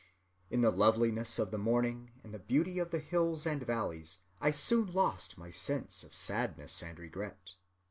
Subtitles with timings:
[0.49, 4.49] In the loveliness of the morning, and the beauty of the hills and valleys, I
[4.49, 7.53] soon lost my sense of sadness and regret.